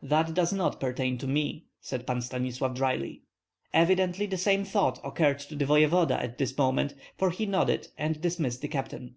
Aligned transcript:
"That 0.00 0.32
does 0.32 0.50
not 0.50 0.80
pertain 0.80 1.18
to 1.18 1.26
me," 1.26 1.66
said 1.78 2.06
Pan 2.06 2.22
Stanislav, 2.22 2.74
dryly. 2.74 3.20
Evidently 3.74 4.24
the 4.24 4.38
same 4.38 4.64
thought 4.64 4.98
occurred 5.04 5.40
to 5.40 5.54
the 5.56 5.66
voevoda 5.66 6.14
at 6.22 6.38
that 6.38 6.56
moment, 6.56 6.94
for 7.18 7.28
he 7.28 7.44
nodded 7.44 7.88
and 7.98 8.18
dismissed 8.18 8.62
the 8.62 8.68
captain. 8.68 9.16